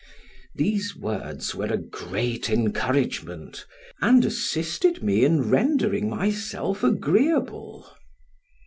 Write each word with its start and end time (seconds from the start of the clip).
These 0.55 0.95
words 0.95 1.53
were 1.53 1.67
a 1.71 1.77
great 1.77 2.49
encouragement, 2.49 3.67
and 4.01 4.25
assisted 4.25 5.03
me 5.03 5.23
in 5.23 5.47
rendering 5.51 6.09
myself 6.09 6.83
agreeable. 6.83 7.87